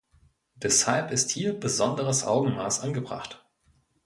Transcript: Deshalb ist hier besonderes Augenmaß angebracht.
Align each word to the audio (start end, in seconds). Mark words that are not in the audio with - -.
Deshalb 0.55 1.11
ist 1.11 1.29
hier 1.29 1.59
besonderes 1.59 2.23
Augenmaß 2.23 2.79
angebracht. 2.79 3.45